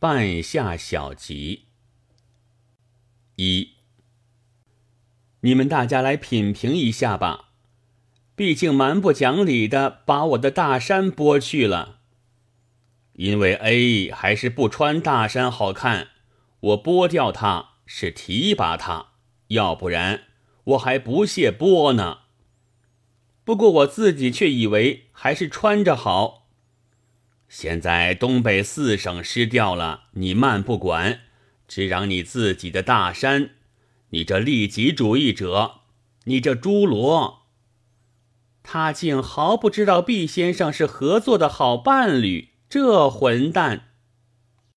[0.00, 1.64] 半夏小集
[3.34, 3.70] 一，
[5.40, 7.46] 你们大家来品评一下吧。
[8.36, 11.98] 毕竟蛮不讲理的把我的大衫剥去了，
[13.14, 16.10] 因为 A 还是不穿大衫好看，
[16.60, 19.14] 我剥掉它是提拔他，
[19.48, 20.26] 要不然
[20.62, 22.18] 我还不屑剥呢。
[23.42, 26.47] 不过我自己却以为还是穿着好。
[27.48, 31.20] 现在东北四省失掉了，你慢不管，
[31.66, 33.50] 只嚷你自己的大山，
[34.10, 35.80] 你这利己主义者，
[36.24, 37.46] 你这猪罗，
[38.62, 43.87] 他竟毫不知道毕先生是合作的好伴侣，这混蛋